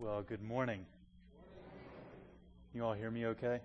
[0.00, 0.86] Well, good morning.
[2.72, 3.58] You all hear me okay?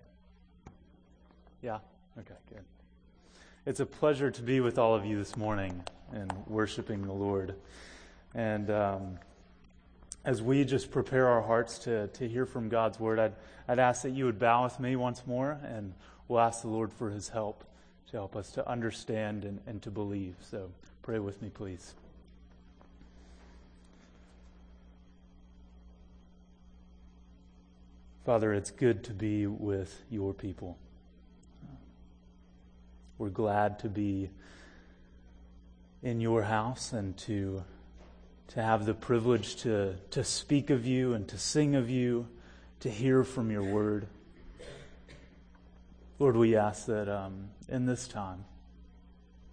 [1.62, 1.78] Yeah?
[2.18, 2.64] Okay, good.
[3.66, 7.54] It's a pleasure to be with all of you this morning and worshiping the Lord.
[8.34, 9.18] And um,
[10.24, 13.34] as we just prepare our hearts to, to hear from God's word, I'd,
[13.68, 15.94] I'd ask that you would bow with me once more, and
[16.26, 17.62] we'll ask the Lord for his help
[18.10, 20.34] to help us to understand and, and to believe.
[20.40, 20.68] So
[21.00, 21.94] pray with me, please.
[28.24, 30.78] Father, it's good to be with your people.
[33.18, 34.30] We're glad to be
[36.02, 37.64] in your house and to,
[38.48, 42.26] to have the privilege to, to speak of you and to sing of you,
[42.80, 44.06] to hear from your word.
[46.18, 48.46] Lord, we ask that um, in this time,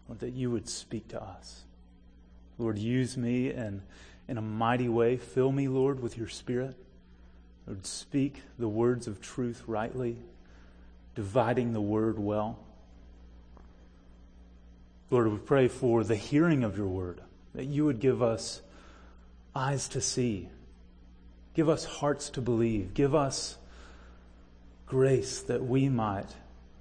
[0.08, 1.64] Lord, that you would speak to us.
[2.58, 3.82] Lord, use me in,
[4.30, 5.18] in a mighty way.
[5.18, 6.78] Fill me, Lord, with your spirit
[7.84, 10.18] speak the words of truth rightly,
[11.16, 12.60] dividing the word well.
[15.10, 17.20] Lord, we pray for the hearing of your word,
[17.54, 18.62] that you would give us
[19.54, 20.48] eyes to see,
[21.54, 23.58] give us hearts to believe, give us
[24.86, 26.30] grace that we might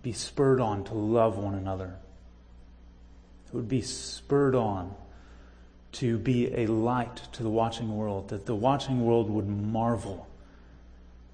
[0.02, 1.96] be spurred on to love one another.
[3.48, 4.94] It would be spurred on
[5.92, 10.28] to be a light to the watching world, that the watching world would marvel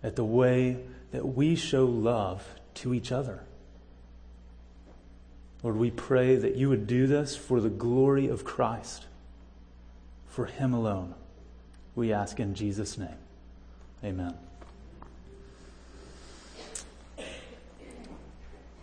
[0.02, 0.78] at the way
[1.12, 3.41] that we show love to each other.
[5.62, 9.06] Lord, we pray that you would do this for the glory of Christ,
[10.28, 11.14] for Him alone.
[11.94, 13.16] We ask in Jesus' name.
[14.05, 14.34] Amen.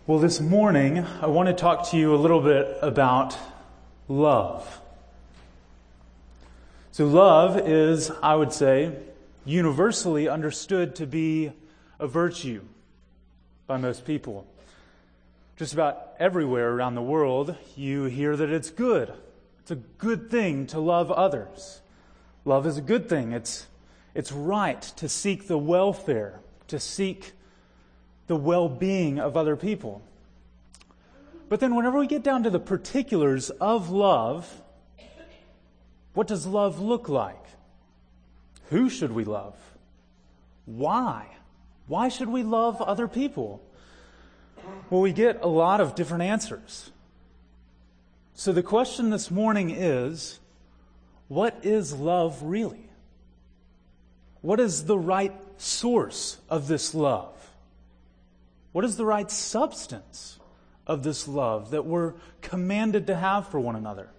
[0.05, 3.37] Well, this morning, I want to talk to you a little bit about
[4.09, 4.81] love.
[6.91, 8.91] So, love is, I would say,
[9.45, 11.51] universally understood to be
[11.99, 12.61] a virtue
[13.67, 14.47] by most people.
[15.55, 19.13] Just about everywhere around the world, you hear that it's good.
[19.61, 21.81] It's a good thing to love others.
[22.45, 23.31] Love is a good thing.
[23.31, 23.67] It's,
[24.13, 27.33] it's right to seek the welfare, to seek
[28.27, 30.01] the well being of other people.
[31.49, 34.61] But then, whenever we get down to the particulars of love,
[36.13, 37.43] what does love look like?
[38.73, 39.55] Who should we love?
[40.65, 41.27] Why?
[41.85, 43.61] Why should we love other people?
[44.89, 46.89] Well, we get a lot of different answers.
[48.33, 50.39] So the question this morning is
[51.27, 52.89] what is love really?
[54.41, 57.51] What is the right source of this love?
[58.71, 60.39] What is the right substance
[60.87, 64.09] of this love that we're commanded to have for one another?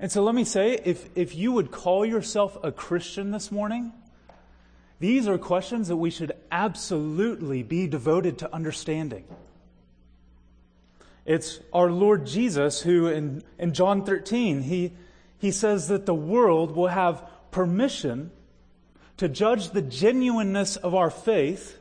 [0.00, 3.92] And so let me say if, if you would call yourself a Christian this morning,
[5.00, 9.24] these are questions that we should absolutely be devoted to understanding.
[11.24, 14.92] It's our Lord Jesus who, in, in John 13, he,
[15.38, 18.30] he says that the world will have permission
[19.16, 21.78] to judge the genuineness of our faith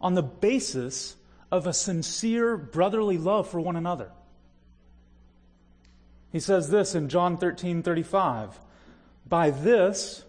[0.00, 1.16] on the basis
[1.50, 4.10] of a sincere brotherly love for one another.
[6.36, 8.60] He says this in John 13 35.
[9.26, 10.22] By this,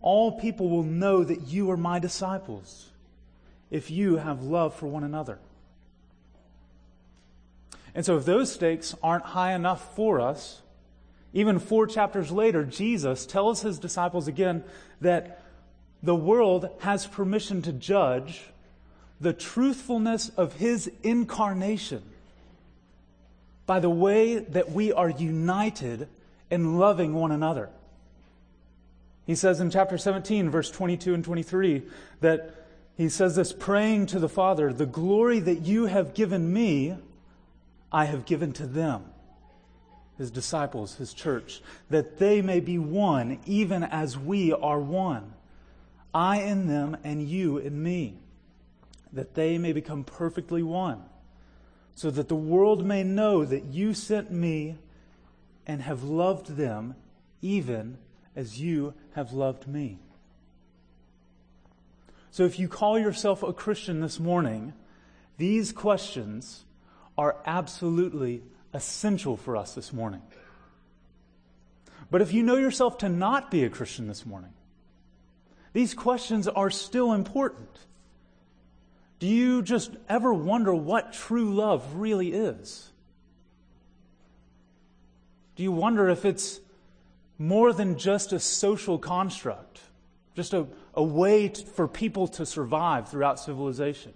[0.00, 2.90] all people will know that you are my disciples,
[3.70, 5.38] if you have love for one another.
[7.94, 10.62] And so, if those stakes aren't high enough for us,
[11.32, 14.64] even four chapters later, Jesus tells his disciples again
[15.00, 15.44] that
[16.02, 18.42] the world has permission to judge
[19.20, 22.02] the truthfulness of his incarnation
[23.66, 26.08] by the way that we are united
[26.50, 27.68] in loving one another.
[29.26, 31.82] He says in chapter 17, verse 22 and 23,
[32.20, 32.54] that
[32.96, 36.96] he says this praying to the Father, The glory that you have given me,
[37.90, 39.04] I have given to them,
[40.16, 41.60] his disciples, his church,
[41.90, 45.34] that they may be one, even as we are one.
[46.14, 48.14] I in them and you in me,
[49.12, 51.02] that they may become perfectly one
[51.96, 54.76] so that the world may know that you sent me
[55.66, 56.94] and have loved them
[57.40, 57.96] even
[58.36, 59.98] as you have loved me.
[62.30, 64.74] So if you call yourself a Christian this morning,
[65.38, 66.66] these questions
[67.16, 68.42] are absolutely
[68.74, 70.20] essential for us this morning.
[72.10, 74.52] But if you know yourself to not be a Christian this morning,
[75.72, 77.70] these questions are still important.
[79.18, 82.90] Do you just ever wonder what true love really is?
[85.56, 86.60] Do you wonder if it's
[87.38, 89.80] more than just a social construct,
[90.34, 94.12] just a, a way t- for people to survive throughout civilization.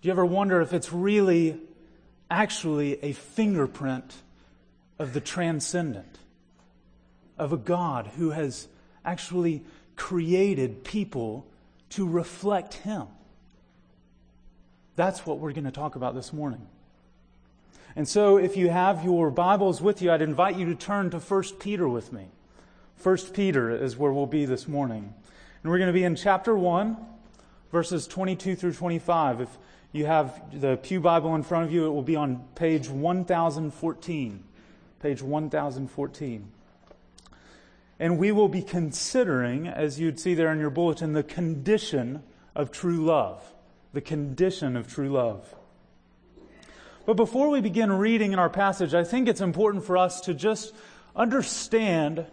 [0.00, 1.58] Do you ever wonder if it's really
[2.30, 4.14] actually a fingerprint
[4.98, 6.18] of the transcendent,
[7.36, 8.68] of a God who has
[9.04, 9.64] actually
[9.98, 11.44] created people
[11.90, 13.08] to reflect Him?
[14.96, 16.66] That's what we're going to talk about this morning.
[17.94, 21.18] And so, if you have your Bibles with you, I'd invite you to turn to
[21.18, 22.28] 1 Peter with me.
[23.02, 25.14] 1 Peter is where we'll be this morning.
[25.62, 26.96] And we're going to be in chapter 1,
[27.72, 29.40] verses 22 through 25.
[29.40, 29.58] If
[29.92, 34.44] you have the Pew Bible in front of you, it will be on page 1014.
[35.00, 36.52] Page 1014.
[38.00, 42.22] And we will be considering, as you'd see there in your bulletin, the condition
[42.54, 43.42] of true love.
[43.92, 45.54] The condition of true love.
[47.06, 50.34] But before we begin reading in our passage, I think it's important for us to
[50.34, 50.74] just
[51.16, 52.26] understand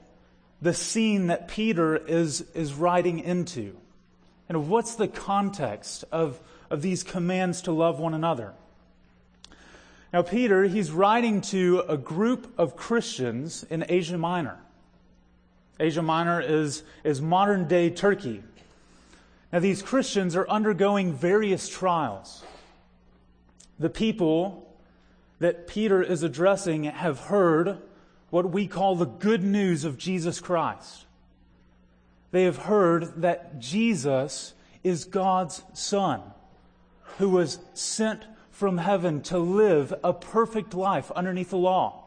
[0.61, 3.77] the scene that Peter is, is writing into.
[4.49, 6.39] And what's the context of,
[6.69, 8.53] of these commands to love one another?
[10.13, 14.59] Now, Peter, he's writing to a group of Christians in Asia Minor.
[15.79, 18.43] Asia Minor is, is modern day Turkey.
[19.51, 22.43] Now, these Christians are undergoing various trials.
[23.79, 24.73] The people
[25.39, 27.77] that Peter is addressing have heard
[28.29, 31.05] what we call the good news of Jesus Christ.
[32.31, 36.21] They have heard that Jesus is God's Son,
[37.17, 42.03] who was sent from heaven to live a perfect life underneath the law,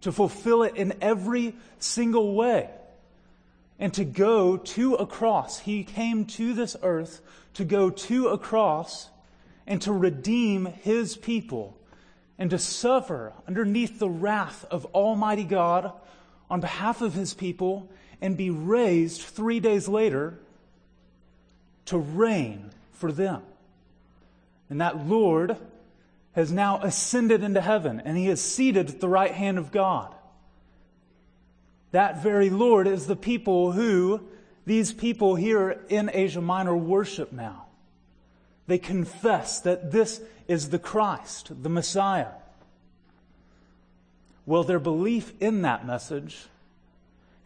[0.00, 2.68] to fulfill it in every single way,
[3.78, 5.60] and to go to a cross.
[5.60, 7.20] He came to this earth
[7.54, 9.10] to go to a cross
[9.66, 11.76] and to redeem his people
[12.38, 15.92] and to suffer underneath the wrath of Almighty God
[16.50, 17.88] on behalf of his people
[18.20, 20.38] and be raised three days later
[21.86, 23.42] to reign for them.
[24.70, 25.56] And that Lord
[26.32, 30.14] has now ascended into heaven and he is seated at the right hand of God.
[31.94, 34.20] That very Lord is the people who
[34.66, 37.66] these people here in Asia Minor worship now.
[38.66, 42.32] They confess that this is the Christ, the Messiah.
[44.44, 46.46] Well, their belief in that message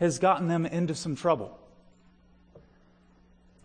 [0.00, 1.58] has gotten them into some trouble.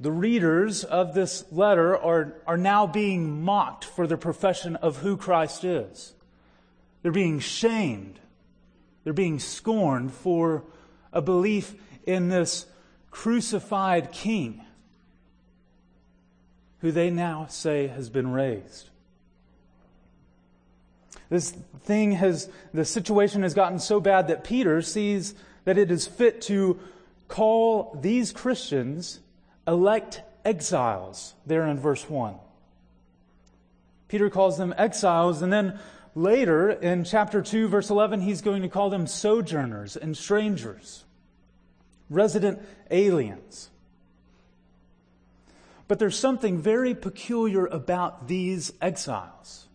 [0.02, 5.16] The readers of this letter are, are now being mocked for their profession of who
[5.16, 6.14] Christ is.
[7.04, 8.20] They're being shamed.
[9.04, 10.64] They're being scorned for
[11.12, 12.66] a belief in this
[13.12, 14.64] crucified king
[16.80, 18.90] who they now say has been raised.
[21.30, 21.52] This
[21.84, 25.34] thing has, the situation has gotten so bad that Peter sees
[25.66, 26.80] that it is fit to
[27.28, 29.20] call these Christians
[29.68, 32.36] elect exiles, there in verse 1.
[34.08, 35.80] Peter calls them exiles, and then
[36.16, 41.06] later in chapter 2, verse 11, he's going to call them sojourners and strangers,
[42.10, 42.62] resident
[42.92, 43.70] aliens.
[45.88, 49.68] But there's something very peculiar about these exiles,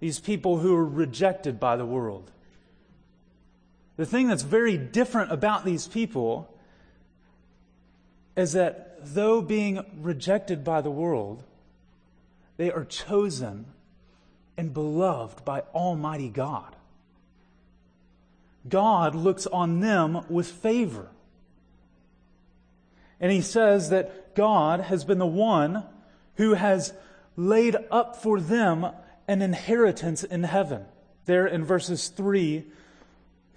[0.00, 2.30] these people who are rejected by the world.
[3.96, 6.52] The thing that's very different about these people
[8.36, 11.44] is that though being rejected by the world,
[12.58, 13.66] they are chosen
[14.56, 16.74] and beloved by Almighty God.
[18.68, 21.08] God looks on them with favor.
[23.20, 25.84] And he says that God has been the one
[26.36, 26.92] who has
[27.36, 28.86] laid up for them
[29.28, 30.84] an inheritance in heaven.
[31.24, 32.64] There in verses 3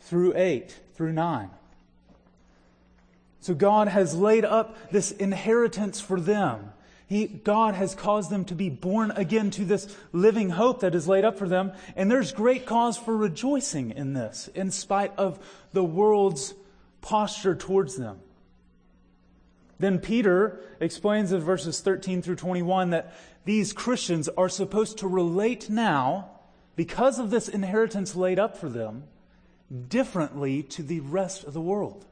[0.02, 1.50] through 8 through 9.
[3.42, 6.72] So God has laid up this inheritance for them.
[7.10, 11.08] He, God has caused them to be born again to this living hope that is
[11.08, 11.72] laid up for them.
[11.96, 15.40] And there's great cause for rejoicing in this, in spite of
[15.74, 16.54] the world's
[17.02, 18.20] posture towards them.
[19.80, 25.68] Then Peter explains in verses 13 through 21 that these Christians are supposed to relate
[25.68, 26.30] now,
[26.76, 29.06] because of this inheritance laid up for them,
[29.88, 32.06] differently to the rest of the world.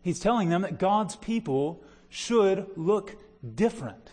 [0.00, 3.16] He's telling them that God's people should look
[3.54, 4.10] different.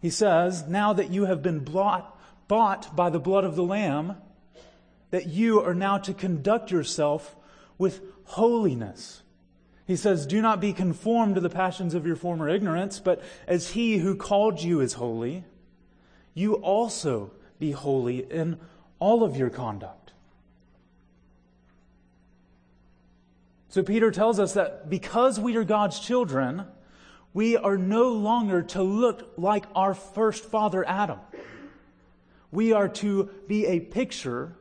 [0.00, 4.16] He says, Now that you have been bought, bought by the blood of the Lamb,
[5.10, 7.36] that you are now to conduct yourself
[7.78, 9.22] with holiness
[9.86, 13.70] he says, Do not be conformed to the passions of your former ignorance, but as
[13.70, 15.44] he who called you is holy,
[16.32, 18.58] you also be holy in
[18.98, 20.03] all of your conduct.
[23.74, 26.64] So Peter tells us that because we are God's children,
[27.32, 31.18] we are no longer to look like our first father Adam.
[32.52, 34.54] We are to be a picture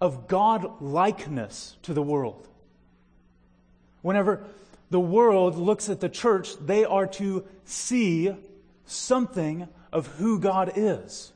[0.00, 2.48] of God likeness to the world.
[4.02, 4.42] Whenever
[4.90, 8.34] the world looks at the church, they are to see
[8.86, 11.32] something of who God is.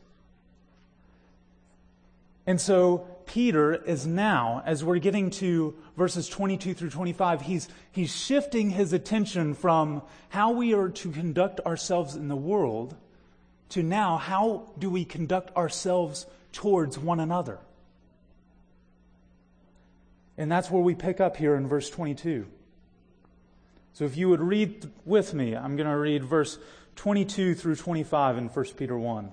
[2.49, 8.15] And so Peter is now, as we're getting to verses 22 through 25, he's, he's
[8.15, 12.95] shifting his attention from how we are to conduct ourselves in the world
[13.71, 17.59] to now how do we conduct ourselves towards one another.
[20.37, 22.47] And that's where we pick up here in verse 22.
[23.95, 26.59] So if you would read with me, I'm going to read verse
[26.97, 29.33] 22 through 25 in 1 Peter 1.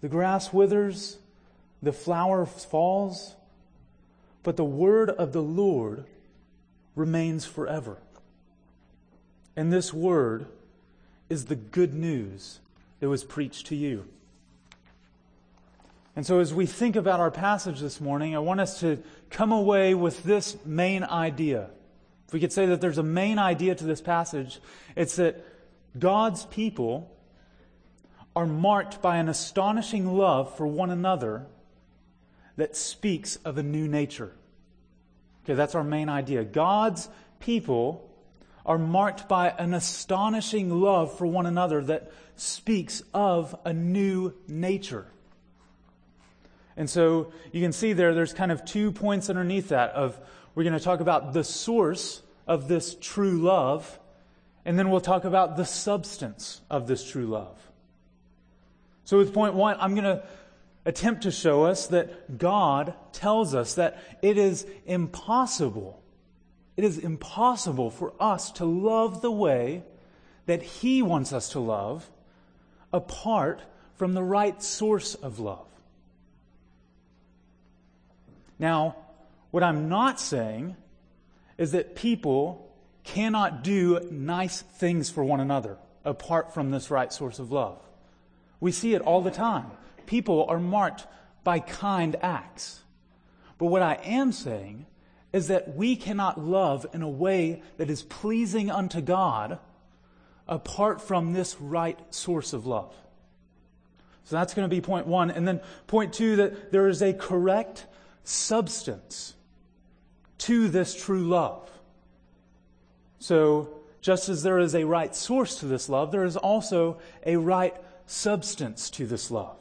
[0.00, 1.18] The grass withers,
[1.82, 3.34] the flower falls,
[4.42, 6.04] but the word of the Lord
[6.94, 7.98] remains forever.
[9.56, 10.46] And this word
[11.28, 12.60] is the good news
[13.00, 14.06] that was preached to you.
[16.16, 19.50] And so, as we think about our passage this morning, I want us to come
[19.50, 21.70] away with this main idea.
[22.28, 24.60] If we could say that there's a main idea to this passage,
[24.94, 25.44] it's that
[25.98, 27.10] God's people
[28.36, 31.46] are marked by an astonishing love for one another
[32.56, 34.32] that speaks of a new nature.
[35.44, 36.44] Okay, that's our main idea.
[36.44, 38.10] God's people
[38.64, 45.06] are marked by an astonishing love for one another that speaks of a new nature.
[46.76, 50.18] And so you can see there, there's kind of two points underneath that of
[50.54, 53.98] we're going to talk about the source of this true love,
[54.64, 57.58] and then we'll talk about the substance of this true love.
[59.04, 60.22] So, with point one, I'm going to
[60.84, 66.02] attempt to show us that God tells us that it is impossible,
[66.76, 69.82] it is impossible for us to love the way
[70.46, 72.10] that He wants us to love
[72.92, 73.62] apart
[73.96, 75.66] from the right source of love.
[78.58, 78.96] Now,
[79.50, 80.76] what I'm not saying
[81.58, 82.72] is that people
[83.04, 87.83] cannot do nice things for one another apart from this right source of love.
[88.64, 89.66] We see it all the time.
[90.06, 91.06] People are marked
[91.44, 92.80] by kind acts.
[93.58, 94.86] But what I am saying
[95.34, 99.58] is that we cannot love in a way that is pleasing unto God
[100.48, 102.94] apart from this right source of love.
[104.24, 105.30] So that's going to be point one.
[105.30, 107.84] And then point two, that there is a correct
[108.22, 109.34] substance
[110.38, 111.70] to this true love.
[113.18, 117.36] So just as there is a right source to this love, there is also a
[117.36, 117.76] right
[118.06, 119.56] substance to this love.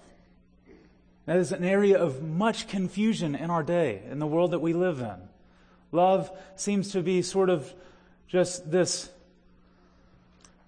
[1.25, 4.73] That is an area of much confusion in our day, in the world that we
[4.73, 5.15] live in.
[5.91, 7.73] Love seems to be sort of
[8.27, 9.09] just this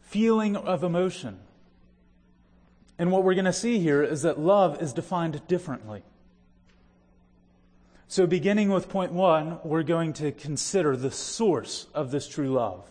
[0.02, 1.40] feeling of emotion.
[2.98, 6.04] And what we're going to see here is that love is defined differently.
[8.08, 12.90] So, beginning with point one, we're going to consider the source of this true love.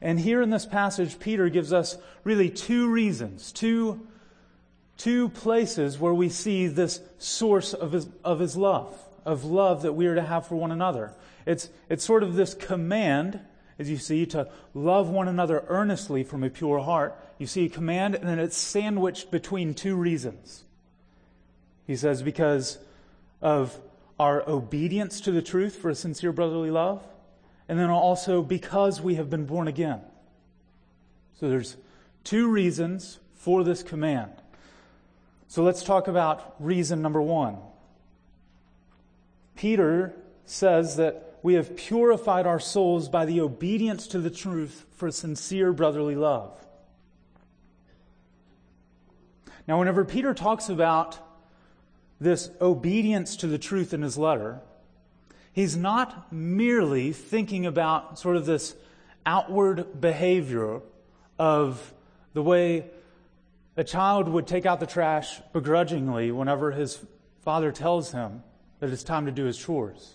[0.00, 4.06] And here in this passage, Peter gives us really two reasons, two,
[4.96, 9.94] two places where we see this source of his, of his love, of love that
[9.94, 11.14] we are to have for one another.
[11.46, 13.40] It's, it's sort of this command,
[13.78, 17.16] as you see, to love one another earnestly from a pure heart.
[17.38, 20.64] You see a command, and then it's sandwiched between two reasons.
[21.86, 22.78] He says, because
[23.40, 23.80] of
[24.20, 27.02] our obedience to the truth for a sincere brotherly love
[27.68, 30.00] and then also because we have been born again.
[31.38, 31.76] So there's
[32.24, 34.32] two reasons for this command.
[35.46, 37.58] So let's talk about reason number one.
[39.54, 45.10] Peter says that we have purified our souls by the obedience to the truth for
[45.10, 46.64] sincere brotherly love.
[49.66, 51.18] Now, whenever Peter talks about
[52.20, 54.60] this obedience to the truth in his letter,
[55.58, 58.76] He's not merely thinking about sort of this
[59.26, 60.82] outward behavior
[61.36, 61.92] of
[62.32, 62.84] the way
[63.76, 67.04] a child would take out the trash begrudgingly whenever his
[67.42, 68.44] father tells him
[68.78, 70.12] that it's time to do his chores.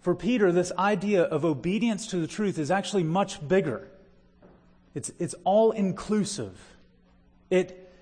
[0.00, 3.86] for Peter, this idea of obedience to the truth is actually much bigger.
[4.94, 6.58] It's, it's all inclusive.
[7.50, 7.92] It,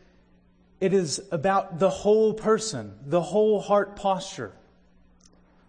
[0.79, 4.53] it is about the whole person, the whole heart posture.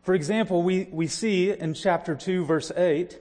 [0.02, 3.20] For example, we, we see in chapter 2, verse 8,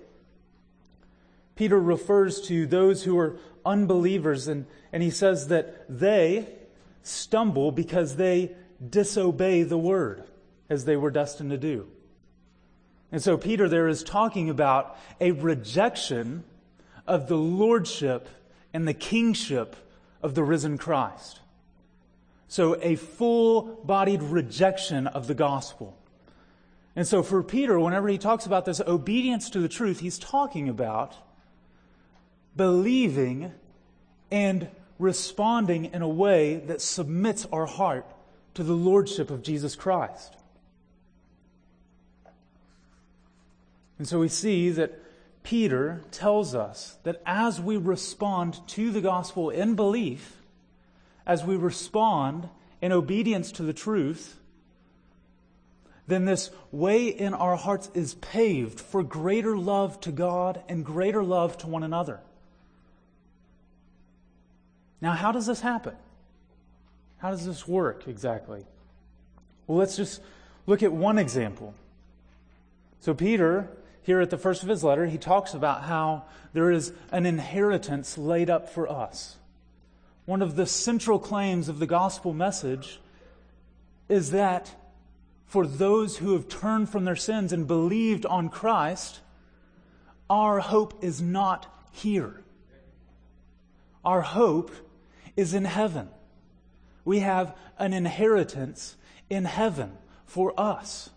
[1.54, 6.48] Peter refers to those who are unbelievers, and, and he says that they
[7.02, 8.54] stumble because they
[8.88, 10.24] disobey the word
[10.70, 11.86] as they were destined to do.
[13.12, 16.44] And so Peter there is talking about a rejection
[17.06, 18.28] of the lordship
[18.72, 19.76] and the kingship
[20.22, 21.40] of the risen Christ.
[22.48, 25.96] So a full bodied rejection of the gospel.
[26.96, 30.68] And so for Peter, whenever he talks about this obedience to the truth, he's talking
[30.68, 31.14] about
[32.56, 33.52] believing
[34.30, 34.68] and
[34.98, 38.06] responding in a way that submits our heart
[38.54, 40.36] to the lordship of Jesus Christ.
[43.98, 44.98] And so we see that
[45.42, 50.42] Peter tells us that as we respond to the gospel in belief,
[51.26, 52.48] as we respond
[52.80, 54.39] in obedience to the truth,
[56.10, 61.22] then this way in our hearts is paved for greater love to God and greater
[61.22, 62.20] love to one another.
[65.00, 65.94] Now, how does this happen?
[67.18, 68.64] How does this work exactly?
[69.66, 70.20] Well, let's just
[70.66, 71.74] look at one example.
[73.00, 73.68] So, Peter
[74.02, 78.18] here at the first of his letter, he talks about how there is an inheritance
[78.18, 79.36] laid up for us.
[80.24, 83.00] One of the central claims of the gospel message
[84.08, 84.74] is that
[85.50, 89.18] for those who have turned from their sins and believed on Christ,
[90.30, 92.44] our hope is not here.
[94.04, 94.70] Our hope
[95.36, 96.08] is in heaven.
[97.04, 98.96] We have an inheritance
[99.28, 101.10] in heaven for us.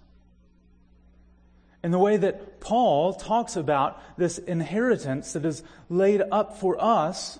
[1.83, 7.37] And the way that Paul talks about this inheritance that is laid up for us,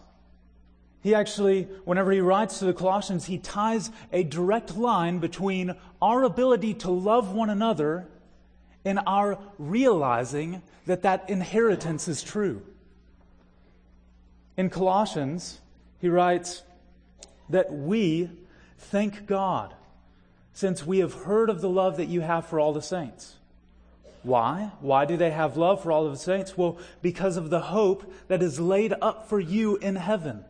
[1.03, 6.23] he actually, whenever he writes to the Colossians, he ties a direct line between our
[6.23, 8.07] ability to love one another
[8.85, 12.61] and our realizing that that inheritance is true.
[14.55, 15.59] In Colossians,
[15.99, 16.63] he writes
[17.49, 18.29] that we
[18.77, 19.73] thank God
[20.53, 23.35] since we have heard of the love that you have for all the saints.
[24.21, 24.71] Why?
[24.79, 26.57] Why do they have love for all of the saints?
[26.57, 30.45] Well, because of the hope that is laid up for you in heaven.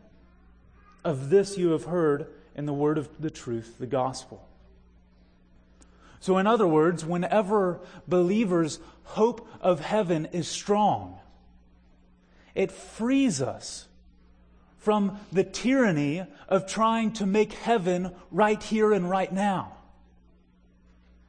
[1.04, 4.48] Of this you have heard in the word of the truth, the gospel.
[6.20, 11.18] So, in other words, whenever believers' hope of heaven is strong,
[12.54, 13.86] it frees us
[14.78, 19.72] from the tyranny of trying to make heaven right here and right now.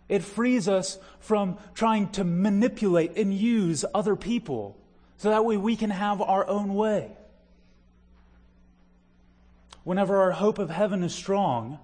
[0.07, 4.77] It frees us from trying to manipulate and use other people
[5.17, 7.11] so that way we can have our own way.
[9.85, 11.79] Whenever our hope of heaven is strong,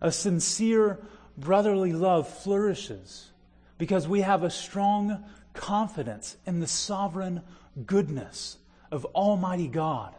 [0.00, 0.98] a sincere
[1.36, 3.30] brotherly love flourishes
[3.76, 7.42] because we have a strong confidence in the sovereign
[7.86, 8.56] goodness
[8.90, 10.14] of Almighty God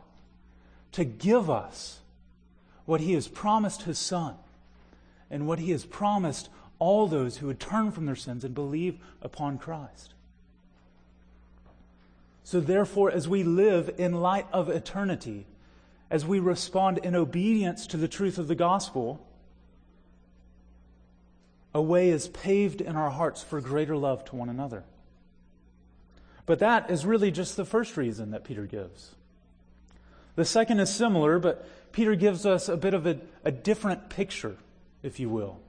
[0.91, 2.00] to give us
[2.86, 4.36] what He has promised His Son
[5.32, 9.00] and what He has promised all those who would turn from their sins and believe
[9.22, 10.13] upon Christ.
[12.43, 15.45] So, therefore, as we live in light of eternity,
[16.10, 19.26] as we respond in obedience to the truth of the gospel,
[21.74, 24.84] a way is paved in our hearts for greater love to one another.
[26.45, 29.13] But that is really just the first reason that Peter gives.
[30.36, 34.58] The second is similar, but Peter gives us a bit of a, a different picture,
[35.04, 35.60] if you will.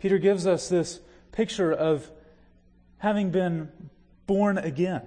[0.00, 0.98] Peter gives us this
[1.30, 2.10] picture of
[2.98, 3.70] having been
[4.26, 5.02] born again.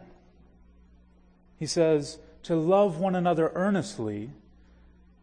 [1.59, 4.29] He says, to love one another earnestly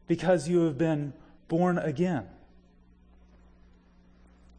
[0.08, 1.12] because you have been
[1.46, 2.26] born again.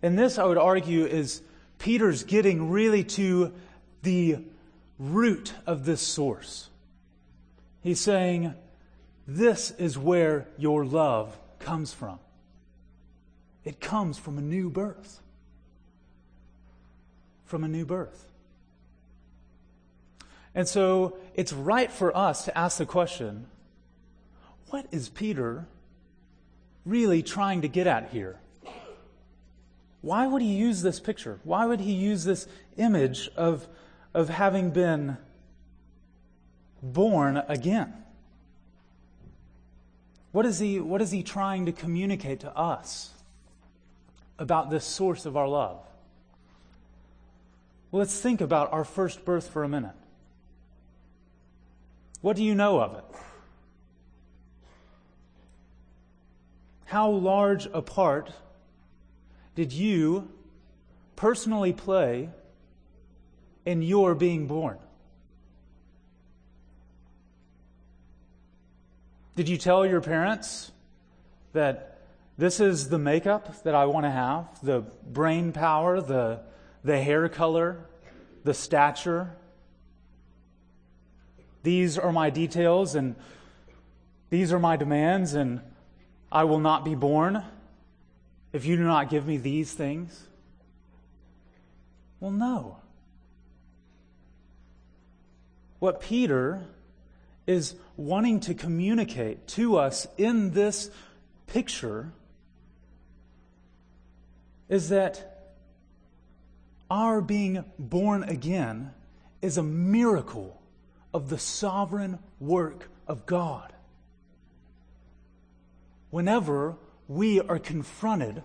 [0.01, 1.41] And this, I would argue, is
[1.77, 3.53] Peter's getting really to
[4.01, 4.37] the
[4.97, 6.69] root of this source.
[7.81, 8.53] He's saying,
[9.27, 12.19] This is where your love comes from.
[13.65, 15.21] It comes from a new birth.
[17.45, 18.32] From a new birth.
[20.55, 23.47] And so it's right for us to ask the question
[24.69, 25.67] what is Peter
[26.85, 28.39] really trying to get at here?
[30.01, 31.39] Why would he use this picture?
[31.43, 33.67] Why would he use this image of,
[34.13, 35.17] of having been
[36.81, 37.93] born again?
[40.31, 43.13] What is, he, what is he trying to communicate to us?
[44.39, 45.79] about this source of our love?
[47.91, 49.95] Well, let's think about our first birth for a minute.
[52.23, 53.03] What do you know of it?
[56.85, 58.31] How large a part
[59.55, 60.29] did you
[61.17, 62.29] personally play
[63.65, 64.77] in your being born?
[69.35, 70.71] Did you tell your parents
[71.51, 71.97] that
[72.37, 74.47] this is the makeup that I want to have?
[74.63, 76.39] The brain power, the,
[76.85, 77.83] the hair color,
[78.45, 79.35] the stature?
[81.63, 83.15] These are my details and
[84.29, 85.61] these are my demands, and
[86.31, 87.43] I will not be born
[88.51, 90.27] if you do not give me these things?
[92.19, 92.77] Well, no.
[95.77, 96.63] What Peter
[97.45, 100.89] is wanting to communicate to us in this
[101.45, 102.11] picture
[104.67, 105.51] is that
[106.89, 108.95] our being born again
[109.43, 110.59] is a miracle
[111.13, 113.73] of the sovereign work of God.
[116.09, 116.75] Whenever
[117.07, 118.43] we are confronted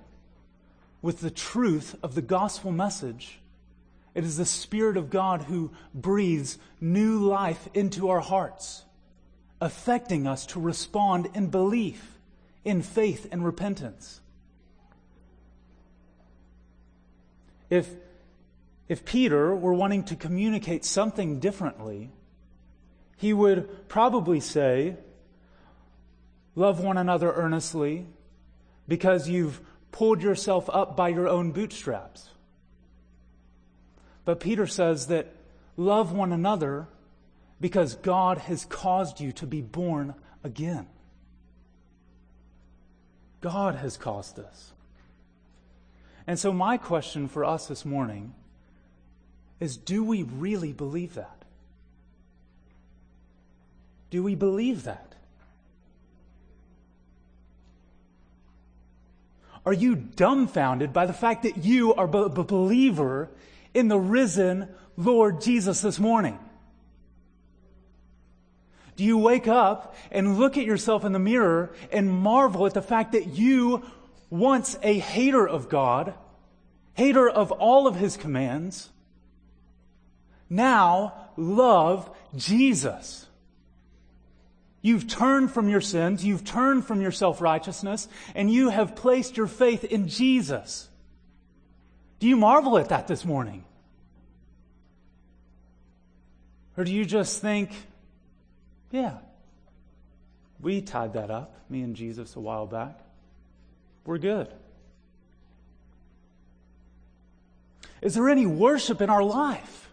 [1.00, 3.40] with the truth of the gospel message,
[4.14, 8.84] it is the Spirit of God who breathes new life into our hearts
[9.60, 12.18] affecting us to respond in belief,
[12.64, 14.20] in faith and repentance.
[17.70, 17.90] If,
[18.88, 22.10] if Peter were wanting to communicate something differently,
[23.18, 24.96] he would probably say,
[26.54, 28.06] Love one another earnestly
[28.88, 29.60] because you've
[29.92, 32.30] pulled yourself up by your own bootstraps.
[34.24, 35.28] But Peter says that
[35.76, 36.88] love one another
[37.60, 40.86] because God has caused you to be born again.
[43.40, 44.72] God has caused us.
[46.26, 48.34] And so, my question for us this morning
[49.60, 51.44] is do we really believe that?
[54.10, 55.14] Do we believe that?
[59.66, 63.28] Are you dumbfounded by the fact that you are a believer
[63.74, 66.38] in the risen Lord Jesus this morning?
[68.96, 72.82] Do you wake up and look at yourself in the mirror and marvel at the
[72.82, 73.84] fact that you,
[74.28, 76.14] once a hater of God,
[76.94, 78.88] hater of all of his commands,
[80.50, 83.27] now love Jesus?
[84.88, 89.36] You've turned from your sins, you've turned from your self righteousness, and you have placed
[89.36, 90.88] your faith in Jesus.
[92.20, 93.66] Do you marvel at that this morning?
[96.78, 97.70] Or do you just think,
[98.90, 99.18] yeah.
[100.58, 102.98] We tied that up, me and Jesus, a while back.
[104.06, 104.48] We're good.
[108.00, 109.87] Is there any worship in our life?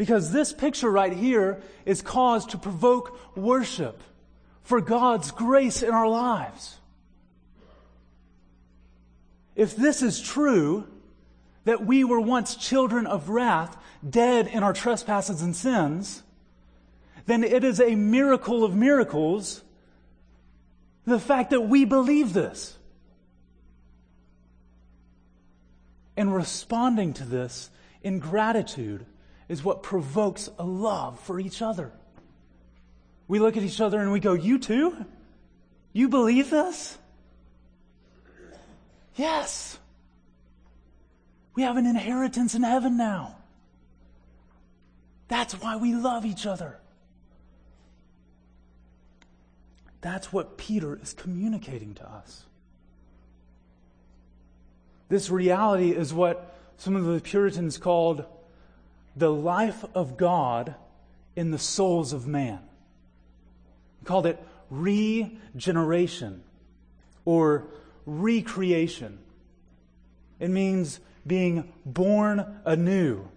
[0.00, 4.02] Because this picture right here is caused to provoke worship
[4.62, 6.78] for God's grace in our lives.
[9.54, 10.88] If this is true,
[11.64, 13.76] that we were once children of wrath,
[14.08, 16.22] dead in our trespasses and sins,
[17.26, 19.60] then it is a miracle of miracles
[21.04, 22.78] the fact that we believe this.
[26.16, 27.68] And responding to this
[28.02, 29.04] in gratitude
[29.50, 31.90] is what provokes a love for each other.
[33.26, 35.04] We look at each other and we go, You too?
[35.92, 36.96] You believe this?
[39.16, 39.76] Yes.
[41.56, 43.38] We have an inheritance in heaven now.
[45.26, 46.78] That's why we love each other.
[50.00, 52.44] That's what Peter is communicating to us.
[55.08, 58.24] This reality is what some of the Puritans called
[59.16, 60.74] the life of God
[61.36, 62.60] in the souls of man.
[64.00, 66.42] They called it regeneration
[67.24, 67.66] or
[68.06, 69.18] recreation.
[70.38, 73.28] It means being born anew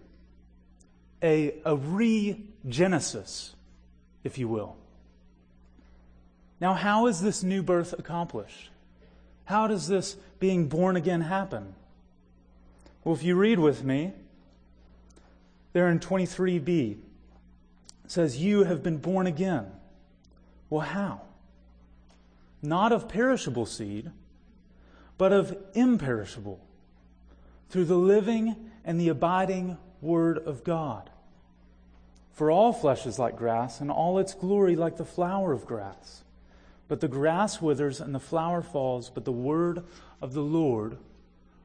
[1.21, 3.53] a, a regenesis,
[4.23, 4.75] if you will.
[6.59, 8.69] Now, how is this new birth accomplished?
[9.45, 11.75] How does this being born again happen?
[13.03, 14.13] Well, if you read with me,
[15.73, 16.97] there in 23b,
[18.07, 19.67] says, You have been born again.
[20.69, 21.21] Well, how?
[22.62, 24.12] Not of perishable seed,
[25.17, 26.59] but of imperishable,
[27.69, 28.55] through the living
[28.86, 31.09] and the abiding Word of God.
[32.33, 36.23] For all flesh is like grass, and all its glory like the flower of grass.
[36.88, 39.83] But the grass withers and the flower falls, but the word
[40.21, 40.97] of the Lord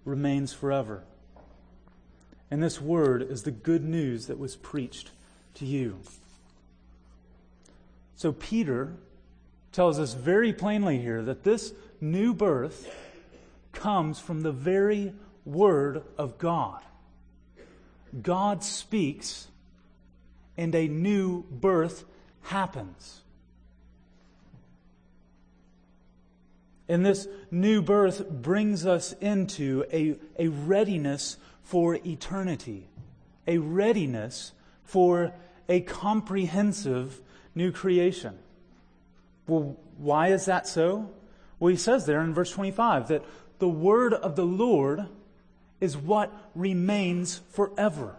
[0.04, 1.04] remains forever.
[2.50, 5.10] And this word is the good news that was preached
[5.54, 5.98] to you.
[8.16, 8.94] So Peter
[9.72, 12.92] tells us very plainly here that this new birth
[13.72, 15.12] comes from the very
[15.44, 16.82] word of God.
[18.22, 19.48] God speaks
[20.56, 22.04] and a new birth
[22.42, 23.20] happens.
[26.88, 31.36] And this new birth brings us into a, a readiness
[31.68, 32.88] for eternity,
[33.46, 34.52] a readiness
[34.84, 35.34] for
[35.68, 37.20] a comprehensive
[37.54, 38.38] new creation.
[39.46, 41.10] Well, why is that so?
[41.60, 43.22] Well, he says there in verse 25 that
[43.58, 45.08] the word of the Lord
[45.78, 48.16] is what remains forever.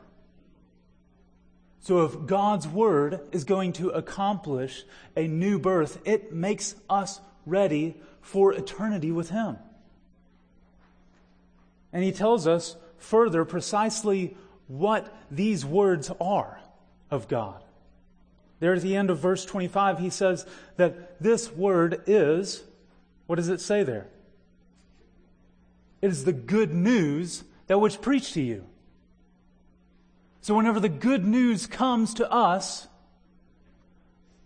[1.79, 4.83] So if God's word is going to accomplish
[5.17, 9.57] a new birth, it makes us ready for eternity with Him.
[11.91, 14.35] And he tells us further precisely
[14.67, 16.59] what these words are
[17.09, 17.63] of God.
[18.59, 20.45] There at the end of verse 25, he says
[20.77, 22.63] that this word is,
[23.25, 24.07] what does it say there?
[26.01, 28.65] It is the good news that was preached to you.
[30.41, 32.87] So whenever the good news comes to us,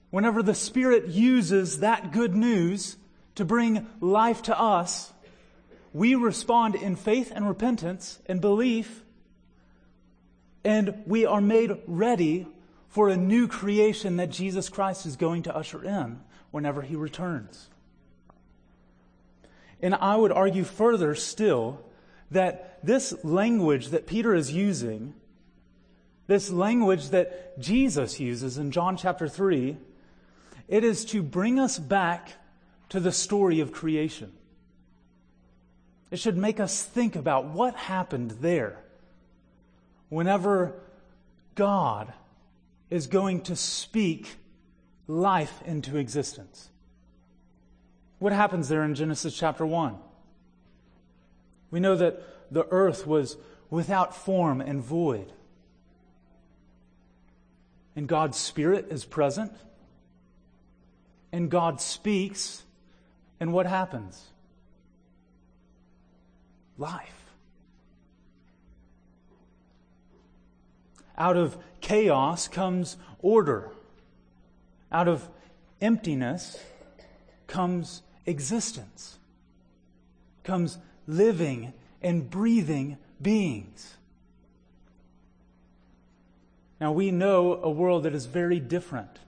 [0.10, 2.98] whenever the Spirit uses that good news,
[3.36, 5.13] to bring life to us,
[5.94, 9.04] we respond in faith and repentance and belief,
[10.66, 12.48] and we are made ready
[12.90, 16.20] for a new creation that Jesus Christ is going to usher in
[16.52, 17.70] whenever he returns.
[19.82, 21.80] And I would argue further still
[22.32, 25.14] that this language that Peter is using,
[26.28, 29.78] this language that Jesus uses in John chapter 3,
[30.68, 32.34] it is to bring us back
[32.90, 34.32] to the story of creation.
[36.14, 38.78] It should make us think about what happened there
[40.10, 40.76] whenever
[41.56, 42.14] God
[42.92, 44.36] is going to speak
[45.08, 46.70] life into existence.
[48.20, 49.96] What happens there in Genesis chapter 1?
[51.72, 52.22] We know that
[52.54, 53.36] the earth was
[53.72, 55.34] without form and void.
[57.96, 59.52] And God's Spirit is present.
[61.32, 62.62] And God speaks
[63.40, 64.28] and what happens?
[66.78, 67.26] Life.
[71.18, 73.72] Out of chaos comes order.
[74.92, 75.30] Out of
[75.82, 76.58] emptiness
[77.48, 79.18] comes existence,
[80.44, 83.96] comes living and breathing beings.
[86.80, 89.20] Now we know a world that is very different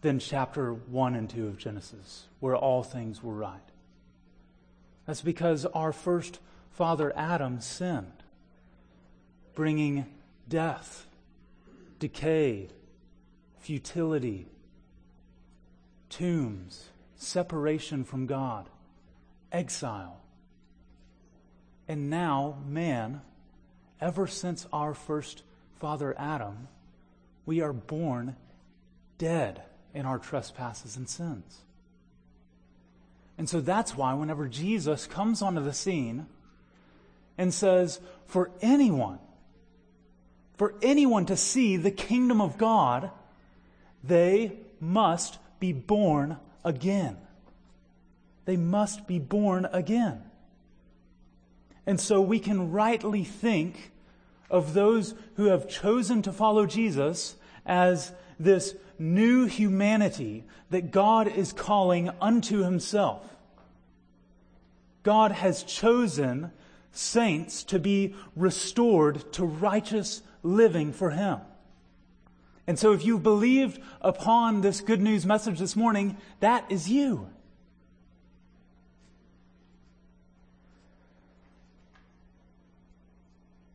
[0.00, 3.67] than chapter 1 and 2 of Genesis, where all things were right.
[5.08, 8.22] That's because our first father Adam sinned,
[9.54, 10.04] bringing
[10.46, 11.06] death,
[11.98, 12.68] decay,
[13.58, 14.48] futility,
[16.10, 18.68] tombs, separation from God,
[19.50, 20.20] exile.
[21.88, 23.22] And now, man,
[24.02, 25.42] ever since our first
[25.80, 26.68] father Adam,
[27.46, 28.36] we are born
[29.16, 29.62] dead
[29.94, 31.62] in our trespasses and sins.
[33.38, 36.26] And so that's why whenever Jesus comes onto the scene
[37.38, 39.20] and says, for anyone,
[40.56, 43.12] for anyone to see the kingdom of God,
[44.02, 47.16] they must be born again.
[48.44, 50.22] They must be born again.
[51.86, 53.92] And so we can rightly think
[54.50, 61.52] of those who have chosen to follow Jesus as this new humanity that God is
[61.52, 63.24] calling unto himself.
[65.02, 66.52] God has chosen
[66.92, 71.38] saints to be restored to righteous living for him.
[72.66, 77.30] And so if you've believed upon this good news message this morning, that is you.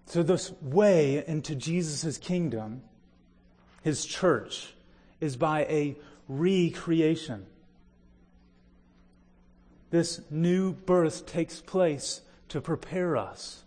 [0.05, 2.83] So this way into Jesus' kingdom,
[3.83, 4.73] his church,
[5.21, 5.95] is by a
[6.27, 7.45] recreation.
[9.89, 13.63] This new birth takes place to prepare us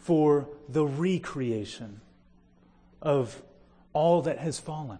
[0.00, 2.00] for the recreation
[3.02, 3.42] of
[3.92, 4.98] all that has fallen.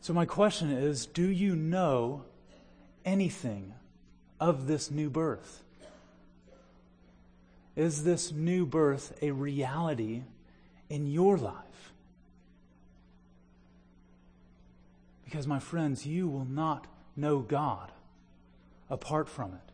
[0.00, 2.24] So, my question is do you know
[3.04, 3.74] anything
[4.38, 5.62] of this new birth?
[7.76, 10.22] Is this new birth a reality
[10.90, 11.54] in your life?
[15.24, 17.90] Because, my friends, you will not know God
[18.90, 19.70] apart from it.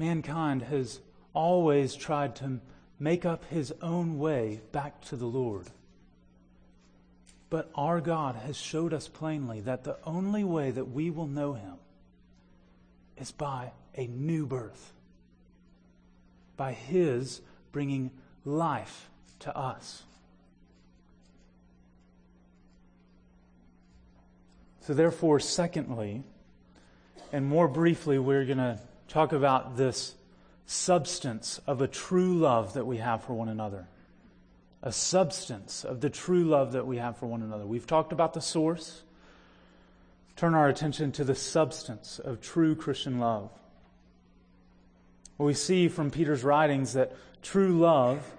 [0.00, 0.98] mankind has
[1.34, 2.58] always tried to
[2.98, 5.66] make up his own way back to the Lord.
[7.50, 11.52] But our God has showed us plainly that the only way that we will know
[11.52, 11.74] him
[13.18, 14.92] is by a new birth,
[16.60, 17.40] by his
[17.72, 18.10] bringing
[18.44, 20.02] life to us.
[24.82, 26.22] So, therefore, secondly,
[27.32, 30.14] and more briefly, we're going to talk about this
[30.66, 33.88] substance of a true love that we have for one another.
[34.82, 37.64] A substance of the true love that we have for one another.
[37.64, 39.02] We've talked about the source.
[40.36, 43.50] Turn our attention to the substance of true Christian love.
[45.40, 48.30] We see from Peter's writings that true love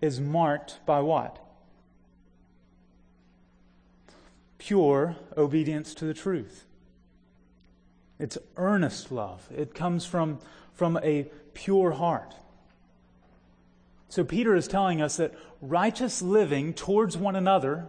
[0.00, 1.38] is marked by what?
[4.58, 6.64] Pure obedience to the truth.
[8.18, 9.48] It's earnest love.
[9.56, 10.40] It comes from,
[10.72, 12.34] from a pure heart.
[14.08, 17.86] So Peter is telling us that righteous living towards one another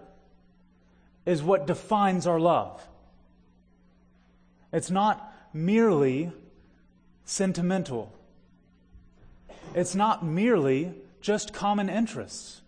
[1.26, 2.88] is what defines our love.
[4.72, 6.32] It's not merely
[7.26, 8.16] sentimental.
[9.74, 12.62] It's not merely just common interests,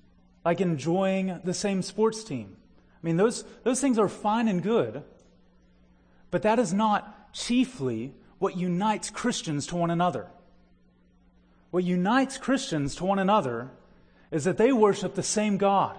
[0.43, 2.55] like enjoying the same sports team.
[3.03, 5.03] I mean, those, those things are fine and good,
[6.31, 10.27] but that is not chiefly what unites Christians to one another.
[11.71, 13.69] What unites Christians to one another
[14.31, 15.97] is that they worship the same God.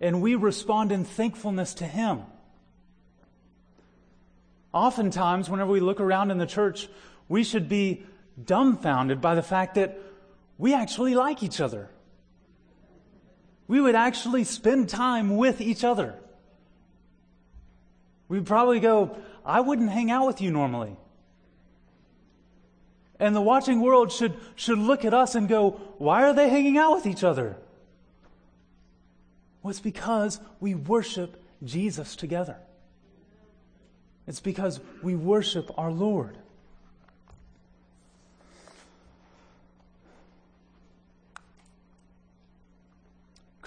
[0.00, 2.22] And we respond in thankfulness to Him.
[4.72, 6.88] Oftentimes, whenever we look around in the church,
[7.28, 8.04] we should be
[8.46, 9.98] dumbfounded by the fact that
[10.58, 11.90] we actually like each other.
[13.66, 16.14] We would actually spend time with each other.
[18.28, 20.96] We'd probably go, I wouldn't hang out with you normally.
[23.18, 26.78] And the watching world should, should look at us and go, why are they hanging
[26.78, 27.56] out with each other?
[29.62, 32.56] Well, it's because we worship Jesus together.
[34.26, 36.38] It's because we worship our Lord.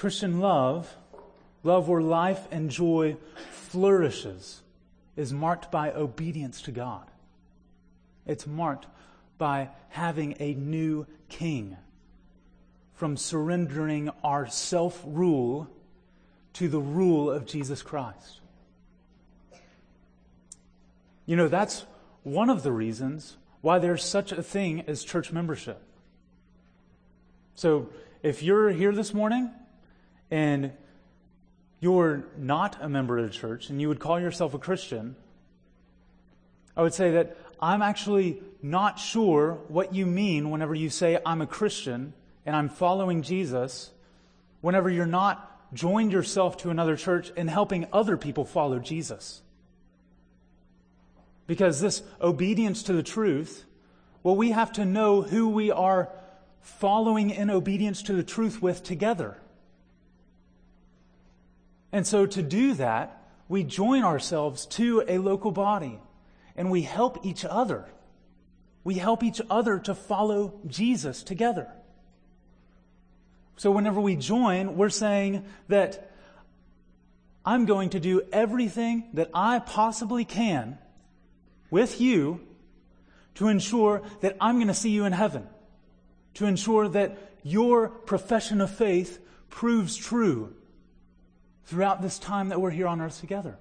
[0.03, 0.97] Christian love,
[1.63, 3.15] love where life and joy
[3.69, 4.61] flourishes
[5.15, 7.09] is marked by obedience to God.
[8.25, 8.85] It's marked
[9.37, 11.77] by having a new king,
[12.95, 15.69] from surrendering our self rule
[16.55, 18.41] to the rule of Jesus Christ.
[21.25, 21.85] You know, that's
[22.23, 25.81] one of the reasons why there's such a thing as church membership.
[27.55, 27.87] So,
[28.21, 29.49] if you're here this morning
[30.33, 30.71] and
[31.79, 35.15] you're not a member of the church and you would call yourself a Christian,
[36.75, 41.41] I would say that I'm actually not sure what you mean whenever you say I'm
[41.41, 42.13] a Christian
[42.47, 43.91] and I'm following Jesus,
[44.61, 49.43] whenever you're not joined yourself to another church and helping other people follow Jesus.
[51.45, 53.65] Because this obedience to the truth,
[54.23, 56.09] well, we have to know who we are
[56.59, 59.37] following in obedience to the truth with together.
[61.93, 65.99] And so to do that, we join ourselves to a local body
[66.57, 67.85] and we help each other.
[68.83, 71.69] We help each other to follow Jesus together.
[73.57, 76.11] So whenever we join, we're saying that
[77.45, 80.79] I'm going to do everything that I possibly can
[81.69, 82.41] with you
[83.35, 85.47] to ensure that I'm going to see you in heaven,
[86.35, 89.19] to ensure that your profession of faith
[89.51, 90.55] proves true
[91.65, 93.57] throughout this time that we're here on earth together.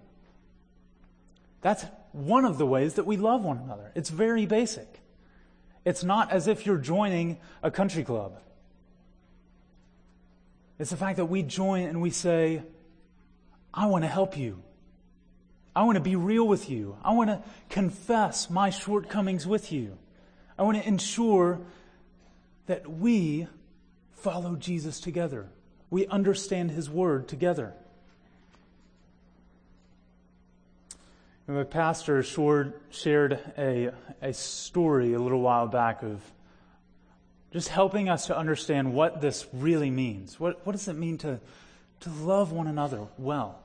[1.61, 3.93] That's one of the ways that we love one another.
[3.95, 5.01] It's very basic.
[5.85, 8.39] It's not as if you're joining a country club.
[10.79, 12.63] It's the fact that we join and we say,
[13.73, 14.63] I want to help you.
[15.75, 16.99] I want to be real with you.
[17.03, 19.97] I want to confess my shortcomings with you.
[20.59, 21.61] I want to ensure
[22.67, 23.47] that we
[24.13, 25.49] follow Jesus together.
[25.89, 27.75] We understand his word together.
[31.49, 33.91] My pastor shared a,
[34.23, 36.23] a story a little while back of
[37.53, 40.39] just helping us to understand what this really means.
[40.39, 41.41] What, what does it mean to,
[42.01, 43.59] to love one another well?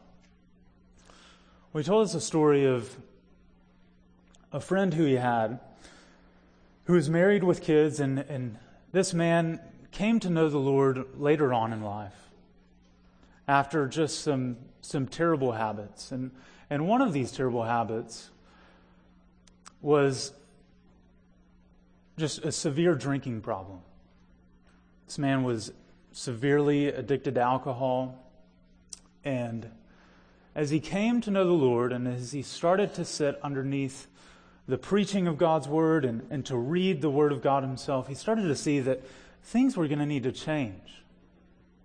[1.72, 2.98] Well, he told us a story of
[4.52, 5.60] a friend who he had
[6.86, 8.58] who was married with kids, and, and
[8.92, 9.60] this man
[9.92, 12.16] came to know the Lord later on in life
[13.48, 16.12] after just some, some terrible habits.
[16.12, 16.32] And
[16.70, 18.30] and one of these terrible habits
[19.82, 20.34] was
[22.18, 23.80] just a severe drinking problem.
[25.06, 25.72] This man was
[26.12, 28.32] severely addicted to alcohol.
[29.24, 29.70] And
[30.56, 34.08] as he came to know the Lord and as he started to sit underneath
[34.68, 38.16] the preaching of God's word and, and to read the word of God himself, he
[38.16, 39.04] started to see that
[39.44, 41.04] things were going to need to change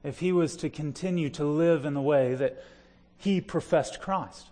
[0.02, 2.64] if he was to continue to live in the way that
[3.18, 4.48] he professed Christ.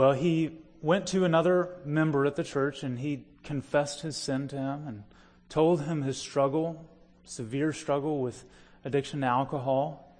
[0.00, 4.56] Well, he went to another member at the church and he confessed his sin to
[4.56, 5.04] him and
[5.50, 6.88] told him his struggle,
[7.24, 8.42] severe struggle with
[8.82, 10.16] addiction to alcohol.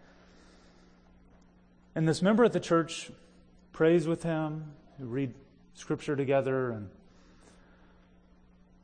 [1.94, 3.10] And this member at the church
[3.72, 5.32] prays with him, read
[5.72, 6.90] scripture together, and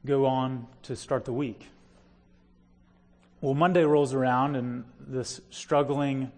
[0.07, 1.66] go on to start the week.
[3.42, 6.32] Well, Monday rolls around, and this struggling,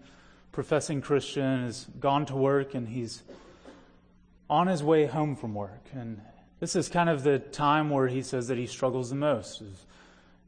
[0.51, 3.23] professing Christian has gone to work and he's
[4.49, 5.85] on his way home from work.
[5.93, 6.21] And
[6.59, 9.85] this is kind of the time where he says that he struggles the most, is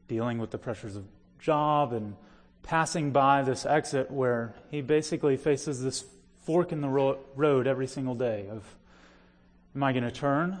[0.08, 1.04] dealing with the pressures of
[1.38, 2.14] job and
[2.62, 6.04] passing by this exit where he basically faces this
[6.44, 8.64] fork in the ro- road every single day of
[9.74, 10.60] am I going to turn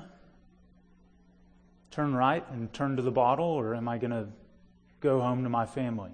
[1.90, 4.26] turn right and turn to the bottle or am I going to
[5.00, 6.10] go home to my family?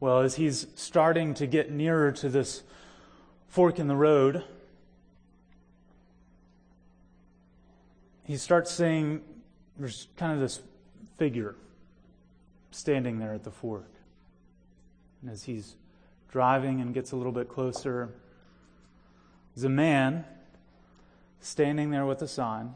[0.00, 2.62] Well, as he's starting to get nearer to this
[3.48, 4.44] fork in the road,
[8.28, 9.22] he starts seeing
[9.78, 10.60] there's kind of this
[11.16, 11.56] figure
[12.70, 13.90] standing there at the fork.
[15.22, 15.76] And as he's
[16.30, 18.10] driving and gets a little bit closer,
[19.54, 20.26] there's a man
[21.40, 22.74] standing there with a sign.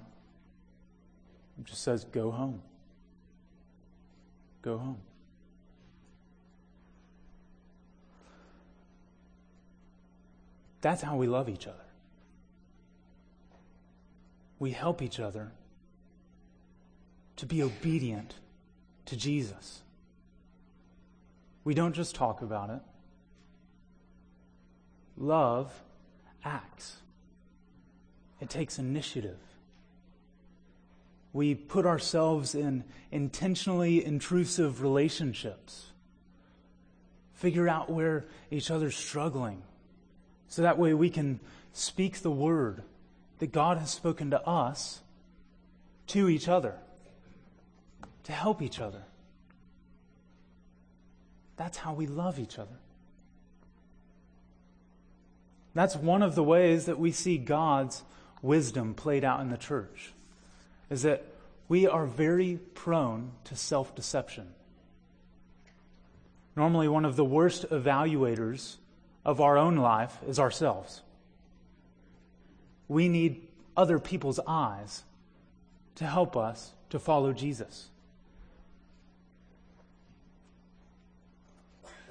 [1.59, 2.63] It just says, Go home.
[4.63, 4.99] Go home.
[10.81, 11.82] That's how we love each other
[14.63, 15.51] we help each other
[17.35, 18.37] to be obedient
[19.05, 19.83] to Jesus.
[21.65, 22.81] We don't just talk about it.
[25.17, 25.73] Love
[26.45, 26.99] acts,
[28.41, 29.41] it takes initiative.
[31.33, 35.87] We put ourselves in intentionally intrusive relationships.
[37.35, 39.65] Figure out where each other's struggling.
[40.47, 41.41] So that way we can
[41.73, 42.85] speak the word
[43.43, 45.01] that God has spoken to us
[46.07, 46.77] to each other,
[48.23, 49.03] to help each other.
[51.57, 52.79] That's how we love each other.
[55.75, 58.05] That's one of the ways that we see God's
[58.43, 60.13] wisdom played out in the church,
[60.89, 61.25] is that
[61.67, 64.55] we are very prone to self deception.
[66.55, 68.77] Normally, one of the worst evaluators
[69.25, 71.03] of our own life is ourselves.
[72.93, 75.03] We need other people's eyes
[75.95, 77.89] to help us to follow Jesus.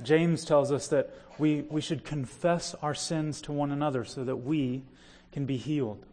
[0.01, 4.37] James tells us that we, we should confess our sins to one another so that
[4.37, 4.81] we
[5.31, 6.03] can be healed.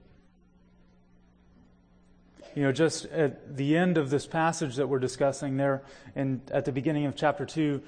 [2.54, 5.82] You know, just at the end of this passage that we're discussing there,
[6.14, 7.80] and at the beginning of chapter 2,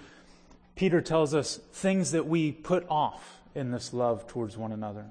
[0.77, 5.05] Peter tells us things that we put off in this love towards one another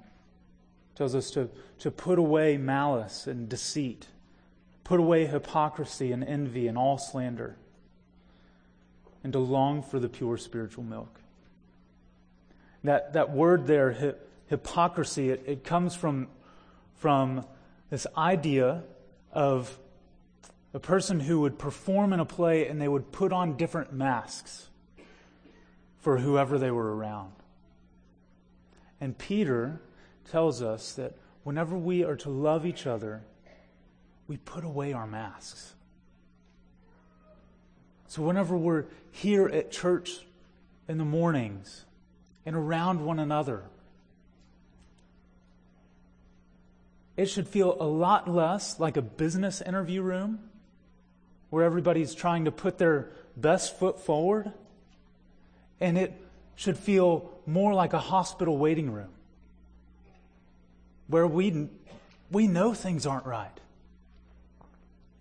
[1.00, 4.08] tells us to, to put away malice and deceit,
[4.84, 7.56] put away hypocrisy and envy and all slander,
[9.24, 11.22] and to long for the pure spiritual milk.
[12.84, 14.16] That, that word there,
[14.48, 16.28] hypocrisy, it, it comes from,
[16.98, 17.46] from
[17.90, 18.84] this idea
[19.32, 19.80] of
[20.74, 24.68] a person who would perform in a play and they would put on different masks
[26.00, 27.32] for whoever they were around.
[29.00, 29.80] And Peter
[30.30, 31.14] tells us that
[31.44, 33.24] whenever we are to love each other,
[34.28, 35.74] we put away our masks.
[38.08, 40.12] So, whenever we're here at church
[40.88, 41.86] in the mornings
[42.46, 43.64] and around one another,
[47.18, 50.40] it should feel a lot less like a business interview room
[51.50, 54.52] where everybody's trying to put their best foot forward,
[55.80, 56.14] and it
[56.56, 59.10] should feel more like a hospital waiting room
[61.10, 61.68] where we,
[62.32, 63.60] we know things aren't right.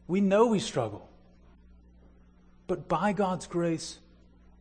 [0.07, 1.09] We know we struggle.
[2.67, 3.99] But by God's grace,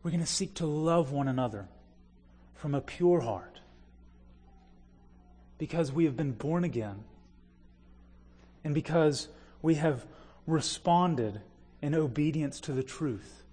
[0.02, 1.68] we're going to seek to love one another
[2.54, 3.60] from a pure heart
[5.58, 7.04] because we have been born again
[8.64, 9.28] and because
[9.60, 10.06] we have
[10.46, 11.40] responded
[11.82, 13.44] in obedience to the truth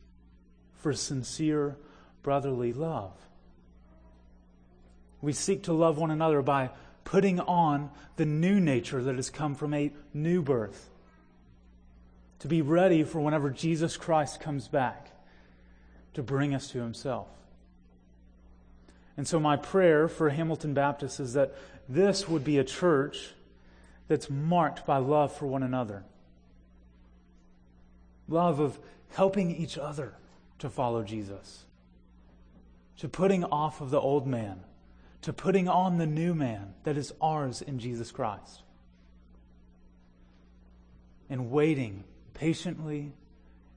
[0.78, 1.76] for sincere
[2.23, 3.11] brotherly love.
[5.21, 6.69] We seek to love one another by
[7.06, 10.89] putting on the new nature that has come from a new birth.
[12.39, 15.12] To be ready for whenever Jesus Christ comes back
[16.14, 17.28] to bring us to himself.
[19.18, 21.56] And so, my prayer for Hamilton Baptist is that
[21.88, 23.34] this would be a church
[24.08, 26.03] that's marked by love for one another,
[28.28, 28.78] love of
[29.14, 30.14] helping each other
[30.60, 31.64] to follow Jesus,
[32.97, 34.62] to putting off of the old man,
[35.26, 38.61] to putting on the new man that is ours in Jesus Christ,
[41.32, 42.03] and waiting
[42.36, 43.11] patiently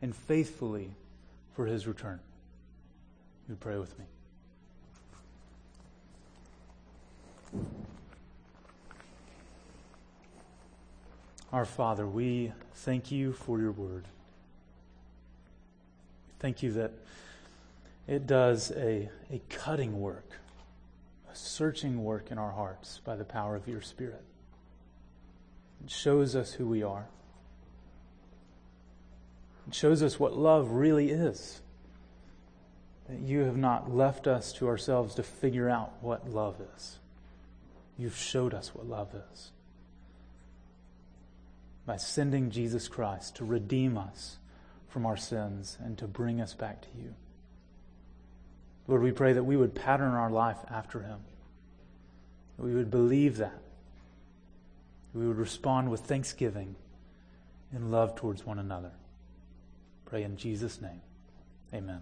[0.03, 0.91] and faithfully
[1.55, 2.21] for his return.
[3.49, 4.05] You pray with me.
[11.51, 14.05] Our Father, we thank you for your word.
[16.41, 16.93] Thank you that
[18.07, 20.31] it does a, a cutting work,
[21.31, 24.23] a searching work in our hearts by the power of your Spirit.
[25.85, 27.07] It shows us who we are.
[29.69, 31.61] It shows us what love really is.
[33.09, 36.99] That you have not left us to ourselves to figure out what love is.
[37.97, 39.51] You've showed us what love is
[41.89, 44.37] by sending Jesus Christ to redeem us
[44.89, 47.15] from our sins and to bring us back to you.
[48.89, 51.19] Lord, we pray that we would pattern our life after him.
[52.57, 53.61] We would believe that.
[55.15, 56.75] We would respond with thanksgiving
[57.73, 58.93] and love towards one another.
[60.07, 61.03] Pray in Jesus' name.
[61.73, 62.01] Amen.